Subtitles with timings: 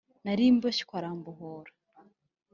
[0.23, 1.71] Nari mboshyw’arambohora